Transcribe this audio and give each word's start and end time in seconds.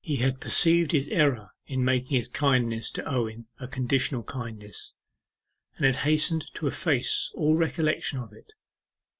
He 0.00 0.16
had 0.16 0.40
perceived 0.40 0.90
his 0.90 1.06
error 1.06 1.52
in 1.66 1.84
making 1.84 2.16
his 2.16 2.26
kindness 2.26 2.90
to 2.90 3.04
Owen 3.04 3.46
a 3.60 3.68
conditional 3.68 4.24
kindness, 4.24 4.92
and 5.76 5.86
had 5.86 6.02
hastened 6.04 6.52
to 6.54 6.66
efface 6.66 7.30
all 7.36 7.54
recollection 7.56 8.18
of 8.18 8.32
it. 8.32 8.54